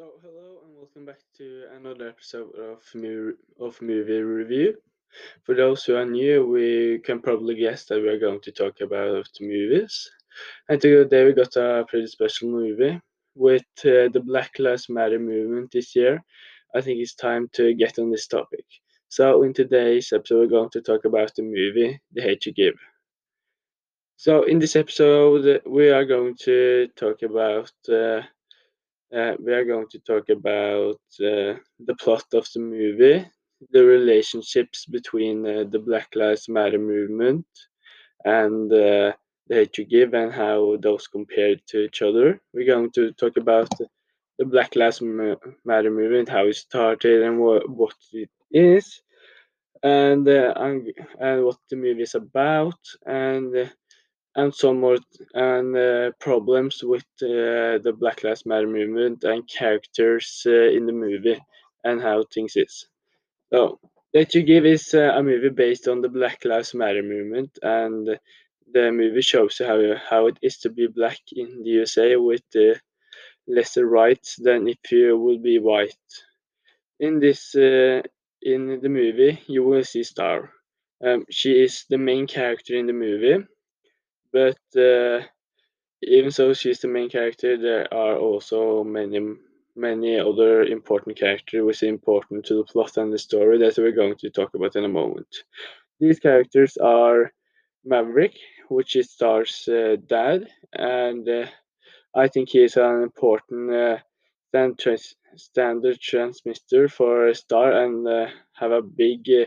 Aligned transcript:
So, 0.00 0.12
hello 0.22 0.60
and 0.64 0.74
welcome 0.78 1.04
back 1.04 1.20
to 1.36 1.66
another 1.76 2.08
episode 2.08 2.54
of 2.54 2.82
Mu- 2.94 3.36
of 3.58 3.82
Movie 3.82 4.22
Review. 4.22 4.78
For 5.44 5.54
those 5.54 5.84
who 5.84 5.94
are 5.94 6.06
new, 6.06 6.46
we 6.46 7.00
can 7.00 7.20
probably 7.20 7.54
guess 7.54 7.84
that 7.84 8.00
we 8.00 8.08
are 8.08 8.18
going 8.18 8.40
to 8.40 8.50
talk 8.50 8.80
about 8.80 9.28
movies. 9.42 10.10
And 10.70 10.80
today 10.80 11.26
we 11.26 11.34
got 11.34 11.54
a 11.56 11.84
pretty 11.86 12.06
special 12.06 12.48
movie 12.48 12.98
with 13.34 13.66
uh, 13.84 14.08
the 14.14 14.22
Black 14.24 14.52
Lives 14.58 14.88
Matter 14.88 15.18
movement 15.18 15.70
this 15.70 15.94
year. 15.94 16.24
I 16.74 16.80
think 16.80 17.00
it's 17.00 17.14
time 17.14 17.50
to 17.52 17.74
get 17.74 17.98
on 17.98 18.10
this 18.10 18.26
topic. 18.26 18.64
So, 19.10 19.42
in 19.42 19.52
today's 19.52 20.14
episode, 20.14 20.38
we're 20.38 20.58
going 20.58 20.70
to 20.70 20.80
talk 20.80 21.04
about 21.04 21.34
the 21.34 21.42
movie 21.42 22.00
The 22.14 22.22
Hate 22.22 22.46
U 22.46 22.52
Give. 22.54 22.80
So, 24.16 24.44
in 24.44 24.60
this 24.60 24.76
episode, 24.76 25.60
we 25.66 25.90
are 25.90 26.06
going 26.06 26.36
to 26.46 26.88
talk 26.96 27.20
about 27.20 27.70
uh, 27.92 28.22
uh, 29.14 29.34
we 29.40 29.52
are 29.52 29.64
going 29.64 29.88
to 29.88 29.98
talk 30.00 30.28
about 30.30 31.00
uh, 31.20 31.54
the 31.88 31.96
plot 32.00 32.24
of 32.34 32.46
the 32.54 32.60
movie, 32.60 33.26
the 33.72 33.84
relationships 33.84 34.86
between 34.86 35.46
uh, 35.46 35.64
the 35.70 35.78
Black 35.78 36.08
Lives 36.14 36.48
Matter 36.48 36.78
movement 36.78 37.46
and 38.24 38.72
uh, 38.72 39.12
the 39.48 39.54
Hate 39.54 39.78
U 39.78 39.84
Give, 39.84 40.14
and 40.14 40.32
how 40.32 40.76
those 40.80 41.06
compare 41.08 41.56
to 41.68 41.84
each 41.84 42.02
other. 42.02 42.40
We're 42.54 42.66
going 42.66 42.90
to 42.92 43.12
talk 43.12 43.36
about 43.36 43.70
the 44.38 44.44
Black 44.44 44.76
Lives 44.76 45.00
Matter 45.02 45.90
movement, 45.90 46.28
how 46.28 46.46
it 46.46 46.56
started, 46.56 47.22
and 47.22 47.38
what, 47.40 47.68
what 47.68 47.94
it 48.12 48.30
is, 48.52 49.02
and, 49.82 50.28
uh, 50.28 50.52
and 50.56 50.92
and 51.20 51.44
what 51.44 51.58
the 51.70 51.76
movie 51.76 52.02
is 52.02 52.14
about, 52.14 52.78
and 53.06 53.56
uh, 53.56 53.66
and 54.40 54.54
some 54.54 54.80
more 54.80 54.98
and 55.34 55.76
uh, 55.76 56.10
problems 56.28 56.82
with 56.92 57.06
uh, 57.22 57.78
the 57.86 57.94
Black 58.02 58.24
Lives 58.24 58.46
Matter 58.46 58.66
movement 58.78 59.24
and 59.24 59.48
characters 59.58 60.26
uh, 60.46 60.70
in 60.76 60.86
the 60.86 60.92
movie 60.92 61.38
and 61.84 62.00
how 62.00 62.24
things 62.34 62.54
is. 62.56 62.74
So, 63.52 63.80
that 64.14 64.34
You 64.34 64.42
Give 64.42 64.66
is 64.66 64.94
uh, 64.94 65.12
a 65.20 65.22
movie 65.22 65.50
based 65.50 65.88
on 65.88 66.00
the 66.02 66.08
Black 66.08 66.44
Lives 66.44 66.74
Matter 66.74 67.02
movement, 67.02 67.58
and 67.62 68.18
the 68.74 68.92
movie 68.92 69.22
shows 69.32 69.58
how 69.58 69.78
how 70.10 70.22
it 70.30 70.38
is 70.42 70.56
to 70.62 70.70
be 70.70 70.86
black 70.88 71.20
in 71.42 71.48
the 71.64 71.70
USA 71.78 72.16
with 72.16 72.44
lesser 73.46 73.86
rights 73.86 74.36
than 74.36 74.66
if 74.68 74.78
you 74.90 75.18
would 75.18 75.42
be 75.42 75.58
white. 75.58 75.94
In 77.00 77.18
this 77.18 77.54
uh, 77.56 78.00
in 78.42 78.80
the 78.80 78.88
movie, 78.88 79.42
you 79.48 79.64
will 79.64 79.82
see 79.82 80.04
Starr. 80.04 80.52
Um, 81.04 81.24
she 81.30 81.60
is 81.64 81.84
the 81.90 81.98
main 81.98 82.26
character 82.28 82.74
in 82.76 82.86
the 82.86 82.92
movie 82.92 83.44
but 84.32 84.58
uh, 84.76 85.20
even 86.02 86.30
though 86.36 86.52
she's 86.52 86.80
the 86.80 86.88
main 86.88 87.08
character, 87.10 87.56
there 87.58 87.92
are 87.92 88.16
also 88.16 88.84
many 88.84 89.20
many 89.76 90.18
other 90.18 90.62
important 90.62 91.16
characters 91.16 91.64
which 91.64 91.82
are 91.82 91.86
important 91.86 92.44
to 92.44 92.54
the 92.54 92.64
plot 92.64 92.96
and 92.96 93.12
the 93.12 93.18
story 93.18 93.58
that 93.58 93.78
we're 93.78 93.92
going 93.92 94.16
to 94.16 94.28
talk 94.30 94.52
about 94.54 94.76
in 94.76 94.84
a 94.84 94.88
moment. 94.88 95.28
These 96.00 96.18
characters 96.18 96.76
are 96.76 97.32
Maverick, 97.84 98.36
which 98.68 98.96
is 98.96 99.10
Starr's 99.10 99.68
uh, 99.68 99.96
dad, 100.06 100.48
and 100.72 101.28
uh, 101.28 101.46
I 102.14 102.28
think 102.28 102.48
he 102.48 102.64
is 102.64 102.76
an 102.76 103.02
important 103.02 103.72
uh, 103.72 103.98
stand 104.48 104.80
standard 105.36 106.00
transmitter 106.00 106.88
for 106.88 107.32
Starr 107.34 107.72
and 107.84 108.06
uh, 108.06 108.26
have 108.54 108.72
a 108.72 108.82
big 108.82 109.20
uh, 109.30 109.46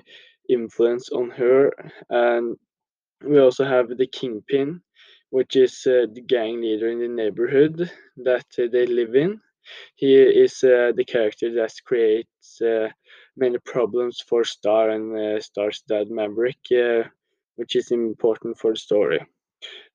influence 0.50 1.10
on 1.10 1.30
her 1.32 1.72
and 2.10 2.58
we 3.26 3.40
also 3.40 3.66
have 3.66 3.90
the 3.90 4.08
Kingpin, 4.08 4.82
which 5.30 5.56
is 5.56 5.86
uh, 5.88 6.06
the 6.14 6.22
gang 6.22 6.62
leader 6.62 6.90
in 6.90 7.00
the 7.00 7.08
neighborhood 7.08 7.90
that 8.18 8.46
uh, 8.60 8.68
they 8.72 8.86
live 8.86 9.16
in. 9.16 9.40
He 9.96 10.16
is 10.16 10.64
uh, 10.64 10.92
the 10.96 11.06
character 11.06 11.54
that 11.54 11.72
creates 11.86 12.62
uh, 12.62 12.90
many 13.38 13.58
problems 13.60 14.22
for 14.28 14.44
Starr 14.44 14.90
and 14.90 15.18
uh, 15.18 15.42
Starr's 15.42 15.82
dad 15.88 16.10
Maverick, 16.12 16.60
uh, 16.72 17.04
which 17.56 17.76
is 17.76 17.92
important 17.92 18.58
for 18.58 18.74
the 18.74 18.80
story. 18.80 19.26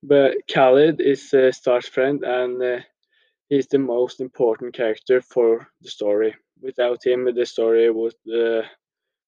But 0.02 0.36
Khalil 0.48 0.96
is 0.98 1.34
Starr's 1.50 1.88
friend 1.88 2.24
and 2.24 2.84
he's 3.50 3.66
the 3.66 3.78
most 3.78 4.20
important 4.20 4.74
character 4.74 5.20
for 5.20 5.68
the 5.82 5.90
story. 5.90 6.34
Without 6.62 7.04
him, 7.04 7.32
the 7.34 7.46
story 7.46 7.90
would 7.90 8.14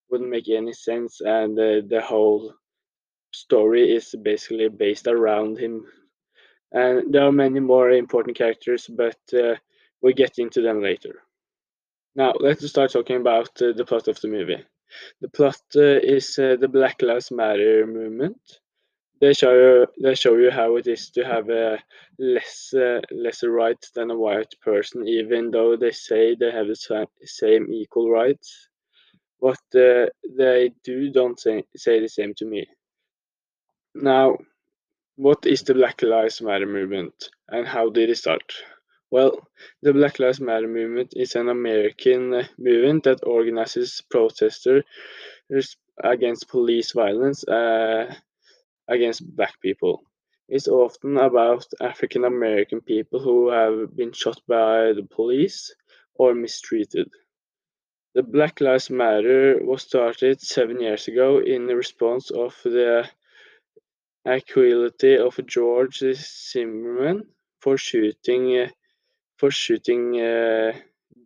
wouldn't 0.09 0.29
make 0.29 0.49
any 0.49 0.73
sense, 0.73 1.21
and 1.21 1.57
the 1.57 2.01
whole 2.03 2.53
story 3.31 3.95
is 3.95 4.15
basically 4.21 4.69
based 4.69 5.07
around 5.07 5.57
him. 5.57 5.85
And 6.71 7.13
there 7.13 7.23
are 7.23 7.31
many 7.31 7.59
more 7.59 7.89
important 7.91 8.37
characters, 8.37 8.87
but 8.87 9.19
uh, 9.33 9.55
we'll 10.01 10.13
get 10.13 10.39
into 10.39 10.61
them 10.61 10.81
later. 10.81 11.23
Now, 12.15 12.33
let's 12.39 12.67
start 12.67 12.91
talking 12.91 13.17
about 13.17 13.49
uh, 13.61 13.73
the 13.73 13.85
plot 13.85 14.07
of 14.07 14.19
the 14.19 14.27
movie. 14.27 14.63
The 15.21 15.29
plot 15.29 15.61
uh, 15.75 15.99
is 16.03 16.37
uh, 16.37 16.57
the 16.59 16.67
Black 16.67 17.01
Lives 17.01 17.31
Matter 17.31 17.87
movement. 17.87 18.39
They 19.21 19.33
show 19.33 19.53
you, 19.53 19.87
they 20.01 20.15
show 20.15 20.35
you 20.35 20.49
how 20.49 20.77
it 20.77 20.87
is 20.87 21.11
to 21.11 21.23
have 21.23 21.49
a 21.49 21.77
less 22.17 22.73
uh, 22.73 23.01
lesser 23.11 23.51
rights 23.51 23.91
than 23.91 24.11
a 24.11 24.17
white 24.17 24.53
person, 24.61 25.07
even 25.07 25.51
though 25.51 25.77
they 25.77 25.91
say 25.91 26.35
they 26.35 26.51
have 26.51 26.67
the 26.67 27.07
same 27.23 27.71
equal 27.71 28.09
rights. 28.09 28.67
What 29.37 29.59
uh, 29.75 30.07
they 30.37 30.71
do 30.83 31.11
don't 31.11 31.39
say, 31.39 31.63
say 31.75 31.99
the 31.99 32.09
same 32.09 32.33
to 32.35 32.45
me. 32.45 32.67
Now, 33.93 34.37
what 35.17 35.45
is 35.45 35.63
the 35.63 35.73
Black 35.73 36.01
Lives 36.01 36.41
Matter 36.41 36.65
movement 36.65 37.29
and 37.49 37.67
how 37.67 37.89
did 37.89 38.09
it 38.09 38.17
start? 38.17 38.53
Well, 39.11 39.45
the 39.81 39.91
Black 39.91 40.17
Lives 40.17 40.39
Matter 40.39 40.67
movement 40.67 41.13
is 41.17 41.35
an 41.35 41.49
American 41.49 42.47
movement 42.57 43.03
that 43.03 43.25
organizes 43.25 44.01
protesters 44.09 44.85
against 46.01 46.47
police 46.47 46.93
violence 46.93 47.45
uh, 47.45 48.15
against 48.87 49.35
black 49.35 49.59
people. 49.61 50.03
It's 50.47 50.69
often 50.69 51.17
about 51.17 51.65
African 51.81 52.23
American 52.23 52.79
people 52.79 53.19
who 53.19 53.49
have 53.49 53.93
been 53.95 54.13
shot 54.13 54.39
by 54.47 54.93
the 54.93 55.07
police 55.11 55.75
or 56.15 56.33
mistreated. 56.33 57.09
The 58.15 58.23
Black 58.23 58.61
Lives 58.61 58.89
Matter 58.89 59.59
was 59.61 59.83
started 59.83 60.39
seven 60.39 60.79
years 60.79 61.09
ago 61.09 61.39
in 61.39 61.67
response 61.67 62.31
of 62.31 62.55
the 62.63 63.09
acquittal 64.25 64.89
of 65.25 65.45
George 65.47 66.03
Zimmerman 66.13 67.23
for 67.59 67.77
shooting 67.77 68.69
for 69.37 69.49
shooting 69.49 70.21
uh, 70.21 70.73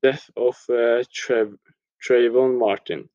death 0.02 0.30
of 0.38 0.58
uh, 0.70 1.04
Trev 1.12 1.58
Trayvon 2.02 2.58
Martin. 2.58 3.10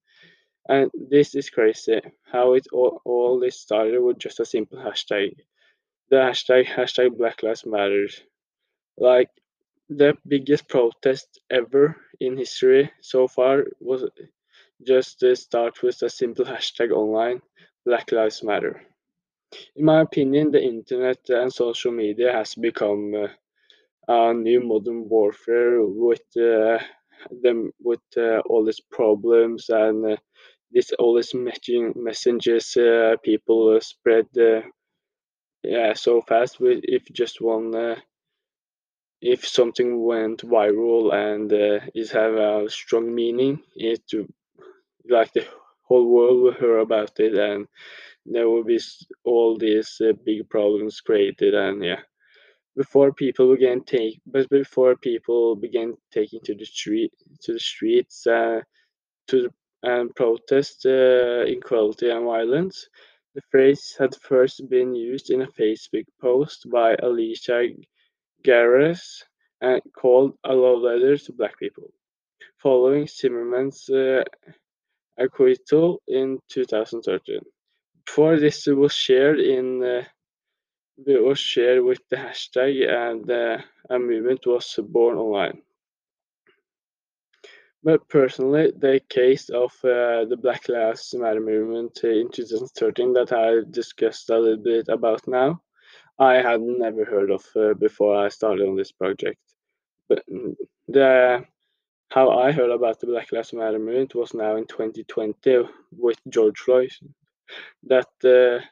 And 0.69 0.91
this 0.95 1.35
is 1.35 1.49
crazy 1.51 2.01
how 2.31 2.53
it 2.55 2.67
all, 2.73 3.01
all 3.05 3.41
this 3.41 3.59
started 3.59 4.01
with 4.03 4.19
just 4.19 4.41
a 4.41 4.45
simple 4.45 4.79
hashtag. 4.79 5.37
The 6.11 6.17
hashtag 6.17 6.67
hashtag 6.67 7.17
Black 7.17 7.43
Lives 7.43 7.65
Matters. 7.65 8.21
Like 8.99 9.31
the 9.89 10.17
biggest 10.27 10.69
protest 10.69 11.41
ever 11.51 11.97
in 12.21 12.37
history 12.37 12.93
so 13.01 13.27
far 13.27 13.65
was 13.81 14.05
just 14.87 15.21
to 15.21 15.35
start 15.35 15.83
with 15.83 16.03
a 16.03 16.11
simple 16.11 16.45
hashtag 16.55 16.91
online 16.91 17.41
Black 17.87 18.13
Lives 18.13 18.43
Matter 18.43 18.83
in 19.77 19.85
my 19.85 20.01
opinion, 20.03 20.51
the 20.53 20.63
internet 20.63 21.29
and 21.31 21.53
social 21.53 21.93
media 21.93 22.33
has 22.33 22.55
become 22.55 23.15
uh, 23.15 23.29
a 24.09 24.35
new 24.35 24.61
modern 24.63 25.09
warfare 25.09 25.83
with 25.85 26.27
uh, 26.37 26.79
them 27.43 27.73
with 27.81 28.03
uh, 28.17 28.41
all 28.49 28.65
these 28.65 28.81
problems 28.81 29.69
and 29.71 30.05
uh, 30.07 30.17
this 30.73 30.93
all 30.99 31.15
these 31.17 31.33
messaging 31.33 31.97
messages 31.97 32.77
uh, 32.77 33.17
people 33.25 33.77
uh, 33.77 33.81
spread 33.81 34.27
yeah 35.63 35.93
so 35.95 36.21
fast 36.21 36.61
with 36.61 36.81
if 36.85 37.05
just 37.13 37.41
one 37.41 37.75
if 39.23 39.47
something 39.49 40.03
went 40.05 40.43
viral 40.43 41.11
and 41.15 41.51
it 41.53 42.11
have 42.11 42.35
a 42.35 42.69
strong 42.69 43.15
meaning 43.15 43.63
it 43.75 44.03
like 45.09 45.33
the 45.33 45.47
whole 45.91 46.09
world 46.09 46.41
will 46.43 46.53
hear 46.53 46.79
about 46.79 47.21
it 47.21 47.35
and 47.35 47.67
there 48.25 48.49
will 48.49 48.65
be 48.65 48.79
all 49.25 49.59
these 49.59 50.01
uh, 50.01 50.13
big 50.25 50.49
problems 50.49 51.01
created 51.01 51.55
and 51.55 51.85
yeah. 51.85 52.01
Before 52.77 53.13
people 53.13 53.55
began 53.55 53.83
take 53.85 54.21
but 54.27 54.49
before 54.49 54.95
people 54.97 55.57
began 55.57 55.95
taking 56.13 56.41
to 56.45 56.55
the 56.55 56.65
street 56.65 57.13
to 57.43 57.53
the 57.55 57.61
streets 57.61 58.27
uh, 58.27 58.61
to 59.29 59.51
and 59.83 60.15
protest 60.15 60.87
uh, 60.87 61.45
inequality 61.47 62.11
and 62.11 62.25
violence 62.25 62.89
the 63.35 63.43
phrase 63.51 63.97
had 63.99 64.15
first 64.15 64.69
been 64.69 64.95
used 64.95 65.31
in 65.31 65.43
a 65.43 65.53
facebook 65.61 66.07
post 66.21 66.69
by 66.71 66.95
alicia 67.03 67.69
garza 68.45 69.25
and 69.61 69.81
called 69.95 70.35
a 70.45 70.55
love 70.55 70.81
letter 70.81 71.17
to 71.19 71.33
black 71.33 71.59
people. 71.59 71.93
Following 72.63 73.07
zimmerman's 73.07 73.89
uh, 73.89 74.25
acquittal 75.21 76.01
in 76.09 76.39
2013 76.49 77.41
before 78.07 78.39
this 78.39 78.67
was 78.67 78.93
shared 78.93 79.39
in 79.39 79.83
uh, 79.83 80.03
was 81.07 81.39
shared 81.39 81.83
with 81.83 82.01
the 82.11 82.17
hashtag 82.17 82.75
and 82.89 83.31
uh, 83.31 83.59
a 83.89 83.99
movement 83.99 84.47
was 84.47 84.79
born 84.89 85.17
online. 85.17 85.63
But 87.83 88.07
personally, 88.09 88.73
the 88.77 89.01
case 89.09 89.49
of 89.49 89.73
uh, 89.85 90.27
the 90.27 90.39
Black 90.43 90.69
Lives 90.69 91.15
Matter 91.17 91.41
movement 91.41 91.99
in 92.05 92.29
2013 92.31 93.15
that 93.15 93.33
I 93.33 93.63
discussed 93.71 94.29
a 94.29 94.39
little 94.39 94.63
bit 94.63 94.89
about 94.89 95.27
now, 95.27 95.63
I 96.19 96.35
had 96.35 96.61
never 96.61 97.07
heard 97.07 97.31
of 97.31 97.45
uh, 97.57 97.73
before 97.75 98.15
I 98.17 98.29
started 98.29 98.69
on 98.69 98.77
this 98.77 98.93
project. 98.93 99.41
But 100.09 100.23
mm, 100.31 100.55
the 100.89 101.47
how 102.11 102.29
I 102.31 102.51
heard 102.51 102.71
about 102.71 102.99
the 102.99 103.07
Black 103.07 103.31
Lives 103.31 103.53
Matter 103.53 103.79
movement 103.79 104.17
was 104.17 104.35
now 104.35 104.57
in 104.57 104.67
2020 104.67 105.63
with 105.97 106.19
George 106.29 106.59
Floyd. 106.59 106.91
That 107.85 108.09
uh, 108.25 108.65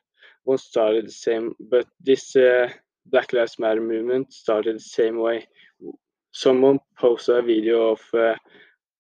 was 0.44 0.64
started 0.64 1.06
the 1.06 1.12
same, 1.12 1.54
but 1.60 1.86
this 2.00 2.34
uh, 2.34 2.68
Black 3.06 3.32
Lives 3.32 3.58
Matter 3.58 3.80
movement 3.80 4.32
started 4.32 4.76
the 4.76 4.80
same 4.80 5.18
way. 5.18 5.46
Someone 6.32 6.80
posted 6.98 7.36
a 7.36 7.42
video 7.42 7.92
of 7.92 8.00
uh, 8.12 8.34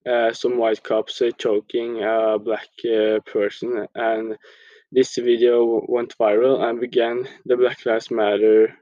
uh, 0.08 0.32
some 0.32 0.56
white 0.56 0.82
cops 0.84 1.20
uh, 1.20 1.30
choking 1.36 2.02
a 2.02 2.38
black 2.38 2.68
uh, 2.84 3.18
person, 3.26 3.88
and 3.96 4.36
this 4.92 5.16
video 5.16 5.84
went 5.88 6.16
viral 6.16 6.62
and 6.62 6.80
began 6.80 7.26
the 7.44 7.56
Black 7.56 7.84
Lives 7.84 8.10
Matter 8.10 8.72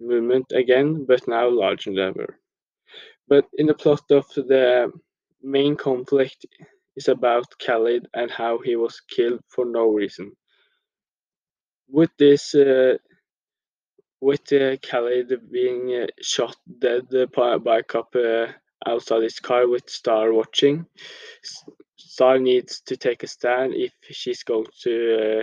movement 0.00 0.52
again, 0.52 1.04
but 1.04 1.28
now 1.28 1.48
larger 1.48 1.90
than 1.90 2.08
ever. 2.08 2.38
But 3.28 3.46
in 3.54 3.66
the 3.66 3.74
plot 3.74 4.04
of 4.10 4.26
the 4.34 4.92
main 5.42 5.76
conflict 5.76 6.46
is 6.96 7.08
about 7.08 7.58
Khalil 7.58 8.00
and 8.14 8.30
how 8.30 8.58
he 8.58 8.76
was 8.76 9.00
killed 9.00 9.40
for 9.48 9.64
no 9.64 9.88
reason. 9.88 10.32
With 11.88 12.10
this, 12.18 12.54
uh, 12.54 12.98
with 14.20 14.52
uh, 14.52 14.76
Khalil 14.78 15.24
being 15.50 16.02
uh, 16.02 16.06
shot 16.20 16.56
dead 16.78 17.08
by, 17.34 17.78
a 17.78 17.82
cop 17.82 18.14
outside 18.86 19.22
his 19.22 19.40
car 19.40 19.68
with 19.68 19.88
Starr 19.88 20.32
watching. 20.32 20.86
Starr 21.96 22.38
needs 22.38 22.82
to 22.86 22.96
take 22.96 23.22
a 23.22 23.26
stand 23.26 23.74
if 23.74 23.92
she's 24.10 24.42
going 24.42 24.66
to 24.82 25.40
uh, 25.40 25.42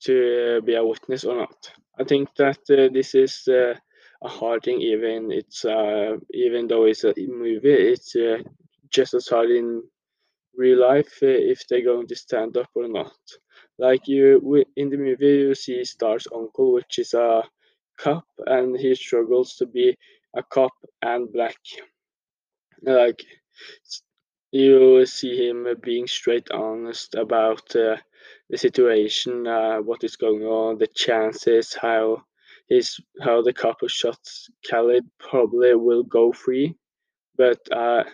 to 0.00 0.60
be 0.62 0.74
a 0.74 0.84
witness 0.84 1.24
or 1.24 1.36
not. 1.36 1.70
I 1.98 2.04
think 2.04 2.28
that 2.36 2.58
uh, 2.70 2.88
this 2.92 3.14
is 3.14 3.48
uh, 3.48 3.74
a 4.24 4.28
hard 4.28 4.62
thing, 4.64 4.80
even 4.80 5.30
it's 5.30 5.64
uh, 5.64 6.16
even 6.32 6.66
though 6.68 6.84
it's 6.86 7.04
a 7.04 7.14
movie, 7.28 7.70
it's 7.94 8.16
uh, 8.16 8.38
just 8.90 9.14
as 9.14 9.28
hard 9.28 9.50
in 9.50 9.82
real 10.56 10.80
life 10.80 11.18
uh, 11.22 11.26
if 11.52 11.66
they're 11.68 11.84
going 11.84 12.06
to 12.08 12.16
stand 12.16 12.56
up 12.56 12.70
or 12.74 12.88
not. 12.88 13.16
Like 13.78 14.08
you 14.08 14.64
in 14.76 14.90
the 14.90 14.96
movie, 14.98 15.38
you 15.46 15.54
see 15.54 15.84
Starr's 15.84 16.28
uncle, 16.34 16.72
which 16.74 16.98
is 16.98 17.14
a 17.14 17.44
cop, 17.98 18.26
and 18.46 18.76
he 18.78 18.94
struggles 18.94 19.56
to 19.56 19.66
be 19.66 19.96
a 20.36 20.42
cop 20.42 20.72
and 21.02 21.32
black 21.32 21.56
like 22.82 23.24
you 24.52 25.04
see 25.06 25.48
him 25.48 25.66
being 25.82 26.06
straight 26.06 26.50
honest 26.50 27.14
about 27.14 27.74
uh, 27.76 27.96
the 28.50 28.56
situation, 28.58 29.46
uh, 29.46 29.78
what 29.78 30.04
is 30.04 30.16
going 30.16 30.42
on, 30.44 30.78
the 30.78 30.86
chances, 30.86 31.74
how 31.74 32.22
his 32.68 32.98
how 33.22 33.42
the 33.42 33.52
cop 33.52 33.78
who 33.80 33.88
shot 33.88 34.18
Khalil 34.68 35.00
probably 35.18 35.74
will 35.74 36.02
go 36.02 36.32
free, 36.32 36.74
but 37.36 37.60
uh, 37.72 38.04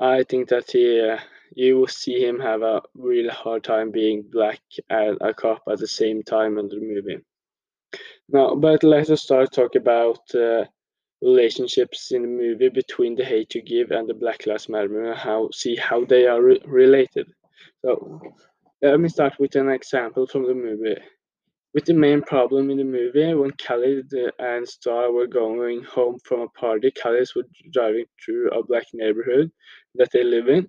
I 0.00 0.22
think 0.24 0.48
that 0.48 0.70
he 0.70 1.00
uh, 1.00 1.18
you 1.54 1.78
will 1.78 1.88
see 1.88 2.24
him 2.24 2.38
have 2.40 2.62
a 2.62 2.82
really 2.94 3.30
hard 3.30 3.64
time 3.64 3.90
being 3.90 4.22
black 4.30 4.60
and 4.90 5.18
a 5.20 5.34
cop 5.34 5.62
at 5.70 5.78
the 5.78 5.86
same 5.86 6.22
time 6.22 6.58
in 6.58 6.68
the 6.68 6.80
movie. 6.80 7.18
Now, 8.28 8.54
but 8.54 8.82
let 8.84 9.10
us 9.10 9.22
start 9.22 9.52
talk 9.52 9.74
about 9.74 10.20
uh, 10.34 10.64
relationships 11.22 12.12
in 12.12 12.22
the 12.22 12.28
movie 12.28 12.68
between 12.68 13.14
the 13.16 13.24
hate 13.24 13.54
u 13.54 13.62
give 13.62 13.90
and 13.90 14.08
the 14.08 14.14
Black 14.14 14.46
Lives 14.46 14.68
Matter 14.68 15.04
and 15.04 15.18
how 15.18 15.48
see 15.52 15.76
how 15.76 16.04
they 16.04 16.26
are 16.26 16.42
re 16.42 16.60
related. 16.64 17.26
So 17.82 18.20
let 18.82 19.00
me 19.00 19.08
start 19.08 19.34
with 19.38 19.56
an 19.56 19.70
example 19.70 20.26
from 20.26 20.44
the 20.46 20.54
movie. 20.54 21.00
With 21.74 21.84
the 21.86 21.94
main 21.94 22.22
problem 22.22 22.70
in 22.70 22.78
the 22.78 22.84
movie, 22.84 23.32
when 23.34 23.52
Khalil 23.52 24.02
and 24.40 24.68
Starr 24.68 25.12
were 25.12 25.28
going 25.28 25.84
home 25.84 26.18
from 26.24 26.40
a 26.40 26.48
party, 26.48 26.90
Khalil 26.90 27.26
was 27.36 27.46
driving 27.72 28.06
through 28.24 28.50
a 28.50 28.64
black 28.64 28.86
neighborhood 28.94 29.52
that 29.96 30.10
they 30.12 30.24
live 30.24 30.48
in. 30.48 30.68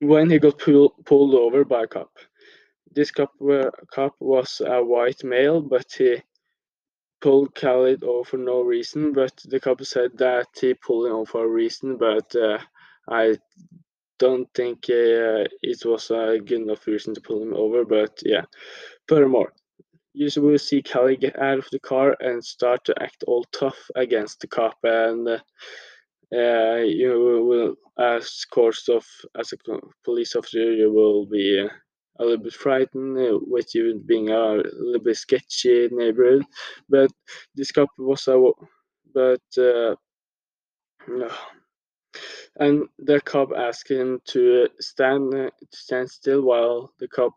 When 0.00 0.30
he 0.30 0.38
got 0.38 0.58
pull, 0.58 0.90
pulled 1.06 1.34
over 1.34 1.64
by 1.64 1.84
a 1.84 1.86
cop. 1.88 2.12
This 2.94 3.10
cop, 3.12 3.32
uh, 3.42 3.70
cop 3.92 4.14
was 4.20 4.62
a 4.64 4.84
white 4.84 5.24
male, 5.24 5.62
but 5.62 5.86
he 5.98 6.22
pulled 7.22 7.54
Khalil 7.54 7.98
over 8.04 8.24
for 8.24 8.38
no 8.38 8.62
reason, 8.62 9.12
but 9.12 9.32
the 9.46 9.60
cop 9.60 9.82
said 9.84 10.18
that 10.18 10.48
he 10.60 10.74
pulled 10.74 11.06
him 11.06 11.14
over 11.14 11.26
for 11.26 11.44
a 11.44 11.48
reason, 11.48 11.98
but 11.98 12.34
uh, 12.36 12.58
I 13.08 13.36
don't 14.22 14.48
think 14.54 14.78
uh, 14.88 15.42
it 15.62 15.84
was 15.84 16.10
a 16.12 16.38
good 16.38 16.62
enough 16.62 16.86
reason 16.86 17.12
to 17.14 17.20
pull 17.20 17.42
him 17.42 17.54
over, 17.54 17.84
but 17.84 18.22
yeah. 18.24 18.44
Furthermore, 19.08 19.52
you 20.14 20.28
will 20.36 20.58
see 20.58 20.80
Khalil 20.80 21.16
get 21.16 21.36
out 21.40 21.58
of 21.58 21.68
the 21.72 21.80
car 21.80 22.16
and 22.20 22.44
start 22.44 22.84
to 22.84 22.94
act 23.02 23.24
all 23.26 23.44
tough 23.52 23.80
against 23.96 24.38
the 24.40 24.46
cop, 24.46 24.76
and 24.84 25.28
uh, 25.28 26.76
you 27.00 27.10
will, 27.48 27.74
as 27.98 28.44
course 28.44 28.88
of 28.88 29.04
as 29.40 29.52
a 29.52 29.56
police 30.04 30.36
officer, 30.36 30.72
you 30.72 30.92
will 30.92 31.26
be 31.26 31.58
a 32.20 32.24
little 32.24 32.44
bit 32.44 32.52
frightened 32.52 33.16
with 33.54 33.74
you 33.74 34.00
being 34.06 34.28
a 34.28 34.62
little 34.88 35.02
bit 35.02 35.16
sketchy 35.16 35.88
neighborhood. 35.90 36.44
But 36.88 37.10
this 37.56 37.72
cop 37.72 37.88
was 37.98 38.28
a 38.28 38.38
but 39.14 39.48
uh, 39.58 39.96
no. 41.08 41.30
And 42.56 42.88
the 42.98 43.20
cop 43.20 43.52
asks 43.56 43.90
him 43.90 44.20
to 44.26 44.68
stand 44.80 45.50
stand 45.72 46.10
still 46.10 46.42
while 46.42 46.92
the 46.98 47.08
cop 47.08 47.34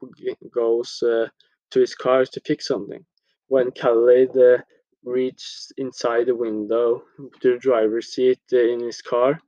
goes 0.54 1.02
uh, 1.04 1.28
to 1.72 1.80
his 1.80 1.96
car 1.96 2.26
to 2.26 2.42
fix 2.42 2.68
something. 2.68 3.06
When 3.48 3.72
Khalil 3.72 4.28
uh, 4.38 4.62
reached 5.04 5.74
inside 5.78 6.26
the 6.26 6.36
window 6.36 7.04
to 7.42 7.54
the 7.54 7.58
driver's 7.60 8.14
seat 8.14 8.42
in 8.52 8.82
his 8.82 9.02
car 9.02 9.40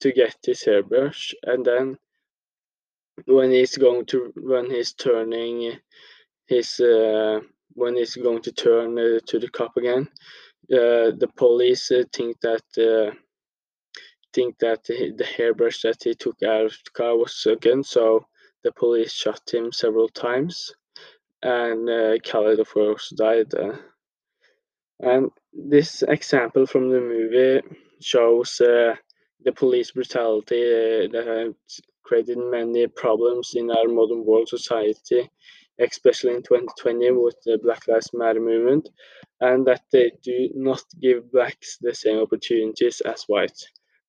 to 0.00 0.12
get 0.12 0.36
his 0.44 0.62
hairbrush, 0.62 1.34
and 1.44 1.64
then 1.64 1.98
when 3.24 3.50
he's 3.50 3.76
going 3.76 4.04
to 4.06 4.32
when 4.36 4.70
he's 4.70 4.92
turning 4.92 5.72
his 6.46 6.78
uh, 6.80 7.40
when 7.72 7.96
he's 7.96 8.14
going 8.14 8.42
to 8.42 8.52
turn 8.52 8.98
uh, 8.98 9.18
to 9.26 9.38
the 9.38 9.48
cop 9.48 9.76
again 9.76 10.08
uh, 10.72 11.10
the 11.18 11.28
police 11.36 11.90
think 12.12 12.38
that 12.40 13.14
think 14.36 14.58
that 14.58 14.84
the, 14.84 15.28
hairbrush 15.36 15.78
that 15.82 16.02
he 16.04 16.14
took 16.14 16.38
out 16.42 16.66
of 16.66 16.74
the 16.84 16.90
car 16.98 17.16
was 17.16 17.46
a 17.46 17.56
gun 17.56 17.82
so 17.82 18.04
the 18.64 18.72
police 18.72 19.12
shot 19.12 19.42
him 19.52 19.72
several 19.72 20.08
times 20.08 20.56
and 21.42 21.88
uh, 21.88 22.18
Khalil 22.28 22.60
of 22.60 22.70
course 22.70 23.06
died 23.16 23.52
uh, 23.54 23.76
and 25.00 25.30
this 25.52 26.02
example 26.02 26.66
from 26.66 26.90
the 26.90 27.00
movie 27.00 27.62
shows 28.00 28.60
uh, 28.60 28.94
the 29.44 29.52
police 29.52 29.92
brutality 29.92 30.62
uh, 30.64 31.08
that 31.12 31.26
has 31.26 31.80
created 32.06 32.38
many 32.38 32.86
problems 32.86 33.52
in 33.54 33.70
our 33.70 33.88
modern 33.88 34.24
world 34.24 34.48
society, 34.48 35.30
especially 35.80 36.34
in 36.34 36.42
2020 36.42 37.10
with 37.12 37.36
the 37.44 37.58
Black 37.62 37.86
Lives 37.88 38.10
Matter 38.14 38.40
movement, 38.40 38.88
and 39.40 39.66
that 39.66 39.82
they 39.92 40.12
do 40.22 40.50
not 40.54 40.82
give 41.00 41.30
blacks 41.32 41.78
the 41.80 41.94
same 41.94 42.18
opportunities 42.18 43.00
as 43.02 43.24
whites. 43.24 43.66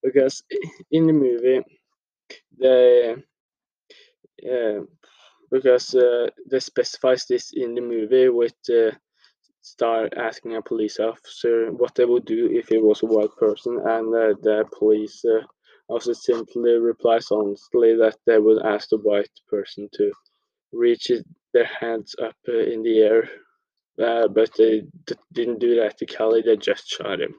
Because 0.08 0.44
in 0.92 1.08
the 1.08 1.14
movie, 1.14 1.62
they 2.60 3.16
uh, 4.52 4.82
because 5.52 5.96
uh, 5.96 6.28
they 6.52 6.60
specifies 6.60 7.26
this 7.26 7.52
in 7.54 7.76
the 7.76 7.82
movie 7.82 8.30
with 8.30 8.56
uh, 8.70 8.92
Starr 9.62 10.10
asking 10.18 10.56
a 10.56 10.62
police 10.62 11.00
officer 11.00 11.72
what 11.72 11.96
they 11.96 12.06
would 12.06 12.26
do 12.26 12.50
if 12.52 12.72
it 12.72 12.82
was 12.84 13.04
a 13.04 13.08
white 13.08 13.36
person, 13.38 13.74
and 13.86 14.08
uh, 14.16 14.34
the 14.42 14.66
police 14.80 15.24
uh, 15.26 15.44
also 15.90 16.14
simply 16.14 16.74
replies 16.74 17.28
honestly 17.32 17.96
that 17.96 18.18
they 18.26 18.40
would 18.40 18.62
ask 18.66 18.90
the 18.90 18.98
white 18.98 19.32
person 19.50 19.90
to 19.94 20.12
reach 20.74 21.12
their 21.54 21.70
hands 21.82 22.16
up 22.24 22.36
uh, 22.50 22.60
in 22.74 22.84
the 22.84 23.00
air, 23.00 23.30
uh, 24.04 24.28
but 24.30 24.52
they 24.58 24.84
didn't 25.34 25.60
do 25.60 25.76
that 25.76 25.98
to 25.98 26.06
Kelly, 26.06 26.42
they 26.44 26.58
just 26.58 26.88
shot 26.90 27.22
him. 27.22 27.36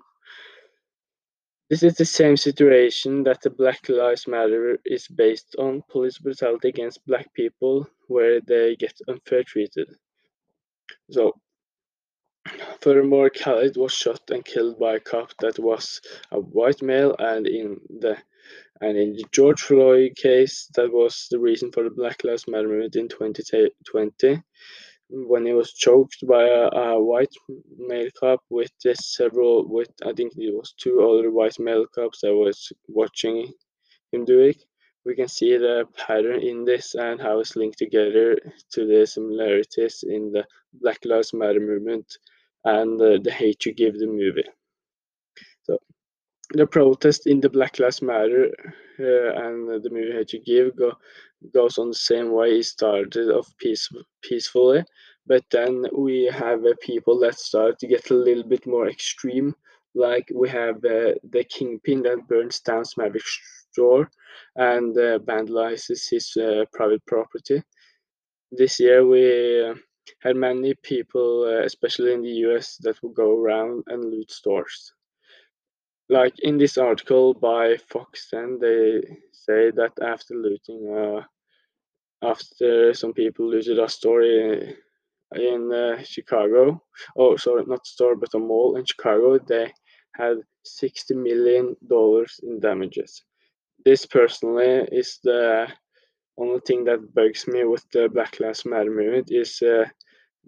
This 1.71 1.83
is 1.83 1.97
the 1.97 2.05
same 2.07 2.39
situation 2.39 3.25
that 3.25 3.43
the 3.43 3.51
Black 3.51 3.91
Lives 3.91 4.27
Matter 4.27 4.79
is 4.87 5.07
based 5.07 5.55
on 5.59 5.83
police 5.91 6.17
brutality 6.17 6.69
against 6.69 7.07
black 7.07 7.33
people, 7.35 7.87
where 8.07 8.41
they 8.41 8.75
get 8.77 8.99
unfair 9.07 9.43
treated. 9.45 9.89
So, 11.11 11.39
furthermore, 12.81 13.29
Khalil 13.29 13.73
was 13.77 13.93
shot 13.93 14.23
and 14.31 14.43
killed 14.43 14.79
by 14.79 14.95
a 14.95 15.01
cop 15.01 15.35
that 15.41 15.59
was 15.59 16.01
a 16.31 16.41
white 16.41 16.81
male, 16.81 17.15
and 17.19 17.47
in 17.47 17.79
the 18.01 18.17
and 18.81 18.97
in 18.97 19.13
the 19.17 19.25
George 19.33 19.61
Floyd 19.61 20.17
case, 20.17 20.71
that 20.75 20.91
was 20.91 21.27
the 21.31 21.39
reason 21.39 21.71
for 21.71 21.83
the 21.83 21.91
Black 21.91 22.25
Lives 22.25 22.49
Matter 22.49 22.69
movement 22.69 22.97
in 22.97 23.09
2020. 23.09 24.43
When 25.11 25.47
he 25.47 25.53
was 25.53 25.73
choked 25.73 26.27
by 26.27 26.45
a, 26.49 26.69
a 26.69 27.03
white 27.03 27.35
male 27.79 28.11
cop 28.19 28.43
with 28.51 28.71
just 28.83 29.15
several 29.15 29.67
with 29.69 29.91
I 30.05 30.13
think 30.13 30.33
it 30.37 30.55
was 30.55 30.75
two 30.77 31.01
other 31.09 31.31
white 31.31 31.59
male 31.59 31.87
cops 31.87 32.21
that 32.23 32.35
was 32.35 32.73
watching 32.89 33.53
him 34.13 34.25
do 34.25 34.41
it. 34.41 34.63
We 35.05 35.15
can 35.15 35.29
see 35.29 35.57
the 35.57 35.87
pattern 35.97 36.43
in 36.43 36.65
this 36.65 36.95
and 36.95 37.21
how 37.21 37.41
it's 37.41 37.57
linked 37.57 37.79
together 37.79 38.39
to 38.73 38.87
the 38.87 39.07
similarities 39.07 40.05
in 40.07 40.33
the 40.33 40.45
Black 40.75 41.01
Lives 41.05 41.33
Matter 41.33 41.61
movement 41.61 42.19
and 42.65 43.01
uh, 43.01 43.19
the 43.23 43.31
hate 43.31 43.65
u 43.67 43.73
give 43.73 43.99
the 43.99 44.07
movie. 44.07 44.45
The 46.55 46.67
protest 46.67 47.27
in 47.27 47.41
the 47.41 47.51
Black 47.51 47.79
Lives 47.79 48.01
Matter 48.01 48.51
uh, 48.99 49.33
and 49.45 49.83
the 49.83 49.91
movie 49.91 50.13
Hate 50.13 50.33
U 50.33 50.41
Give 50.41 50.75
go, 50.77 50.95
goes 51.53 51.77
on 51.77 51.89
the 51.89 51.95
same 51.95 52.33
way 52.33 52.61
it 52.61 52.65
started 52.65 53.29
off 53.29 53.55
peace, 53.59 53.87
peacefully, 54.23 54.83
but 55.27 55.45
then 55.51 55.85
we 55.95 56.25
have 56.25 56.65
uh, 56.65 56.73
people 56.81 57.19
that 57.19 57.39
start 57.39 57.79
to 57.81 57.87
get 57.87 58.09
a 58.09 58.15
little 58.15 58.45
bit 58.45 58.67
more 58.67 58.89
extreme. 58.89 59.55
Like 59.95 60.27
we 60.35 60.49
have 60.49 60.77
uh, 60.77 61.17
the 61.23 61.45
kingpin 61.51 62.03
that 62.05 62.27
burns 62.29 62.61
down 62.61 62.85
Maverick 62.97 63.25
store 63.71 64.11
and 64.57 64.97
uh, 64.97 65.19
vandalizes 65.19 66.09
his 66.09 66.35
uh, 66.35 66.65
private 66.73 67.05
property. 67.05 67.63
This 68.53 68.81
year 68.81 69.07
we 69.07 69.75
had 70.21 70.37
many 70.37 70.75
people, 70.83 71.45
uh, 71.45 71.65
especially 71.65 72.15
in 72.15 72.23
the 72.23 72.37
US, 72.49 72.79
that 72.79 73.03
would 73.03 73.15
go 73.15 73.37
around 73.37 73.85
and 73.89 74.03
loot 74.03 74.31
stores 74.31 74.95
like 76.09 76.39
in 76.41 76.59
this 76.59 76.79
article 76.79 77.35
by 77.35 77.77
Fox, 77.89 78.29
and 78.33 78.61
they 78.61 79.03
say 79.33 79.71
that 79.71 79.93
after 80.03 80.35
looting, 80.35 80.95
uh, 80.97 81.23
after 82.23 82.95
some 82.95 83.13
people 83.13 83.49
looted 83.49 83.79
a 83.79 83.89
store 83.89 84.23
in, 84.23 84.75
in 85.35 85.73
uh, 85.73 86.03
Chicago, 86.03 86.83
oh 87.17 87.37
sorry, 87.37 87.65
not 87.67 87.87
store 87.87 88.17
but 88.17 88.35
a 88.35 88.39
mall 88.39 88.77
in 88.77 88.85
Chicago, 88.85 89.39
they 89.39 89.73
had 90.15 90.39
sixty 90.65 91.15
million 91.15 91.77
dollars 91.87 92.41
in 92.43 92.61
damages. 92.61 93.23
This 93.85 94.07
personally 94.07 94.89
is 94.91 95.19
the 95.23 95.69
only 96.39 96.61
thing 96.67 96.85
that 96.85 97.15
bugs 97.15 97.47
me 97.47 97.65
with 97.65 97.85
the 97.93 98.09
Black 98.09 98.41
Lives 98.41 98.65
Matter 98.65 98.91
movement 98.91 99.29
is 99.31 99.61
uh, 99.63 99.85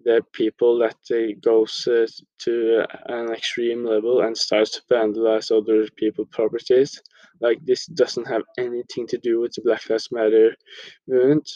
the 0.04 0.23
people 0.33 0.78
that 0.78 0.97
uh, 1.12 1.35
goes 1.42 1.87
uh, 1.87 2.07
to 2.40 2.85
an 3.07 3.33
extreme 3.33 3.85
level 3.85 4.23
and 4.23 4.37
starts 4.37 4.71
to 4.73 4.83
vandalize 4.90 5.50
other 5.50 5.87
people's 5.97 6.28
properties. 6.33 7.00
Like 7.40 7.59
this 7.64 7.87
doesn't 7.87 8.26
have 8.28 8.42
anything 8.59 9.07
to 9.09 9.19
do 9.19 9.40
with 9.40 9.52
the 9.54 9.62
Black 9.62 9.88
Lives 9.88 10.09
Matter 10.12 10.54
movement, 11.09 11.50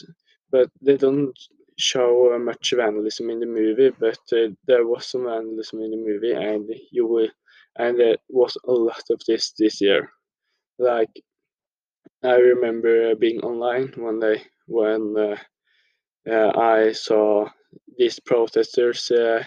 but 0.51 0.69
they 0.81 0.97
don't 0.97 1.37
show 1.77 2.33
uh, 2.33 2.39
much 2.39 2.73
vandalism 2.75 3.29
in 3.29 3.39
the 3.39 3.45
movie. 3.45 3.91
But 3.99 4.19
uh, 4.33 4.49
there 4.67 4.85
was 4.87 5.07
some 5.07 5.25
vandalism 5.25 5.81
in 5.81 5.91
the 5.91 5.97
movie, 5.97 6.33
and 6.33 6.69
you 6.91 7.05
will, 7.07 7.29
and 7.77 7.99
there 7.99 8.17
was 8.29 8.57
a 8.67 8.71
lot 8.71 9.03
of 9.09 9.21
this 9.27 9.53
this 9.57 9.81
year. 9.81 10.09
Like 10.79 11.11
I 12.23 12.35
remember 12.35 13.15
being 13.15 13.39
online 13.41 13.93
one 13.95 14.19
day 14.19 14.43
when 14.67 15.15
uh, 15.17 15.37
uh, 16.29 16.51
I 16.59 16.91
saw 16.93 17.49
these 17.97 18.19
protesters 18.19 19.11
uh, 19.11 19.43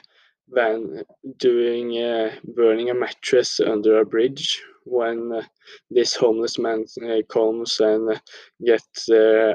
when 0.48 1.02
doing 1.36 1.98
uh, 2.02 2.34
burning 2.54 2.90
a 2.90 2.94
mattress 2.94 3.60
under 3.60 4.00
a 4.00 4.04
bridge 4.06 4.62
when 4.84 5.30
uh, 5.32 5.42
this 5.90 6.14
homeless 6.16 6.58
man 6.58 6.84
uh, 7.04 7.20
comes 7.30 7.78
and 7.80 8.10
uh, 8.14 8.18
gets 8.64 9.08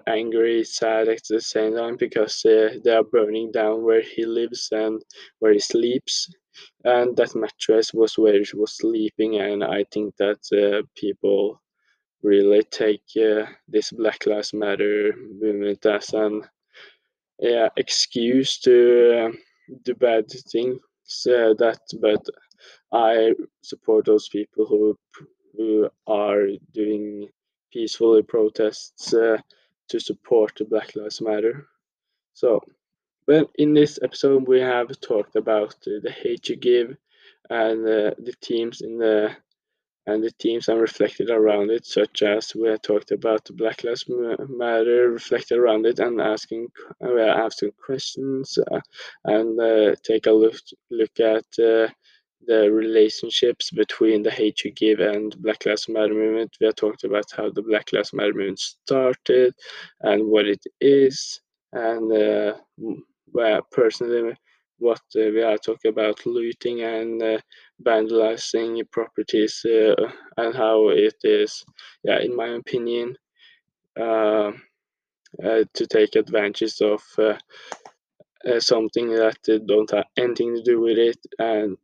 angry 0.08 0.64
sad 0.64 1.08
at 1.08 1.22
the 1.30 1.42
same 1.42 1.76
time 1.76 1.98
because 1.98 2.42
they 2.46 2.92
are 2.92 3.04
burning 3.04 3.52
down 3.52 3.84
where 3.84 4.02
he 4.02 4.26
lives 4.26 4.70
and 4.72 5.02
where 5.40 5.54
he 5.54 5.60
sleeps. 5.60 6.30
And 6.84 7.16
that 7.18 7.36
mattress 7.36 7.94
was 7.94 8.18
where 8.18 8.34
he 8.44 8.56
was 8.56 8.78
sleeping 8.78 9.38
and 9.40 9.64
i 9.64 9.84
think 9.92 10.16
that 10.18 10.40
people 10.96 11.60
really 12.24 12.64
take 12.64 13.04
this 13.68 13.92
black 13.92 14.26
lives 14.26 14.54
matter 14.54 15.14
movement 15.42 15.86
as 15.86 16.14
an 16.14 16.44
yeah, 17.44 17.68
excuse 17.76 18.58
to 18.60 19.34
do 19.84 19.94
bad 19.96 20.30
things. 20.30 20.80
That, 21.26 21.80
but 22.00 22.26
I 22.94 23.34
support 23.62 24.06
those 24.06 24.30
people 24.30 24.66
who 24.66 24.98
who 25.56 25.90
are 26.08 26.48
doing 26.74 27.28
peacefully 27.72 28.24
protests 28.24 29.14
uh, 29.14 29.38
to 29.90 30.00
support 30.00 30.54
the 30.58 30.66
Black 30.66 30.96
Lives 30.96 31.22
Matter. 31.22 31.68
So, 32.34 32.62
but 33.28 33.50
in 33.56 33.74
this 33.74 34.00
episode, 34.02 34.48
we 34.48 34.62
have 34.62 35.00
talked 35.02 35.36
about 35.36 35.76
the 35.84 36.12
hate 36.22 36.48
u 36.50 36.56
give 36.56 36.96
and 37.50 37.86
uh, 37.86 38.12
the 38.20 38.34
teams 38.40 38.82
in 38.82 38.98
the 38.98 39.36
and 40.06 40.24
the 40.24 40.32
themes 40.40 40.70
are 40.70 40.78
reflected 40.80 41.30
around 41.30 41.72
it, 41.72 41.86
such 41.86 42.22
as 42.22 42.54
we 42.56 42.68
have 42.70 42.82
talked 42.82 43.12
about 43.12 43.46
the 43.46 43.54
Black 43.54 43.84
Lives 43.84 44.06
Matter 44.08 45.10
reflected 45.10 45.58
around 45.58 45.86
it, 45.86 46.00
and 46.00 46.20
asking 46.22 46.68
we 47.00 47.22
are 47.22 47.46
asking 47.46 47.72
questions 47.84 48.58
uh, 48.72 48.80
and 49.26 49.60
uh, 49.60 49.96
take 50.04 50.26
a 50.28 50.32
look 50.32 50.56
look 50.92 51.20
at 51.20 51.46
uh, 51.60 51.88
the 52.46 52.70
relationships 52.72 53.72
between 53.72 54.24
the 54.24 54.32
hate 54.32 54.64
u 54.66 54.72
give 54.72 55.00
and 55.00 55.36
Black 55.42 55.66
Lives 55.66 55.88
Matter 55.88 56.14
movement. 56.14 56.56
We 56.60 56.66
have 56.68 56.76
talked 56.76 57.04
about 57.06 57.26
how 57.36 57.50
the 57.50 57.62
Black 57.62 57.94
Lives 57.94 58.14
Matter 58.14 58.34
movement 58.34 58.60
started 58.60 59.54
and 60.02 60.28
what 60.28 60.46
it 60.48 60.64
is, 60.82 61.40
and 61.72 62.12
uh, 62.12 62.56
well, 63.34 63.62
personally 63.72 64.36
what 64.80 65.02
uh, 65.16 65.30
we 65.36 65.42
are 65.42 65.58
talking 65.58 65.90
about 65.90 66.26
looting 66.26 66.82
and 66.82 67.22
uh, 67.24 67.40
vandalizing 67.84 68.84
properties 68.92 69.66
uh, 69.66 69.96
and 70.38 70.56
how 70.56 70.90
it 70.90 71.16
is, 71.24 71.64
yeah, 72.04 72.20
in 72.20 72.36
my 72.36 72.50
opinion, 72.50 73.16
to 73.98 75.88
take 75.90 76.16
advantage 76.16 76.82
of 76.82 77.02
something 78.60 79.10
that 79.10 79.38
don't 79.68 79.92
have 79.92 80.06
anything 80.18 80.56
to 80.56 80.64
do 80.64 80.82
with 80.82 80.98
it 80.98 81.20
and 81.40 81.78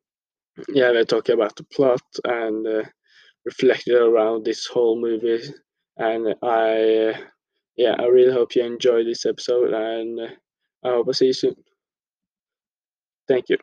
yeah, 0.68 0.92
we 0.92 1.04
talk 1.06 1.30
about 1.30 1.56
the 1.56 1.64
plot 1.64 2.02
and 2.26 2.68
uh, 2.68 2.84
reflected 3.46 3.96
around 3.96 4.46
this 4.46 4.66
whole 4.66 5.00
movie. 5.00 5.42
And 5.98 6.36
I, 6.42 7.14
uh, 7.14 7.18
yeah, 7.76 7.96
I 7.98 8.06
really 8.06 8.34
hope 8.34 8.56
you 8.56 8.64
enjoy 8.64 9.04
this 9.04 9.26
episode, 9.26 9.74
and 9.74 10.20
uh, 10.20 10.28
I 10.84 10.90
hope 10.90 11.08
I 11.10 11.12
see 11.14 11.28
you 11.28 11.34
soon. 11.34 11.56
Thank 13.28 13.50
you. 13.50 13.58